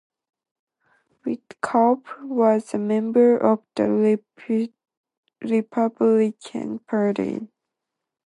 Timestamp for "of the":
3.37-4.17